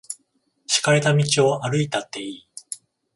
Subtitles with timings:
[0.65, 2.49] 敷かれた道を歩いたっていい。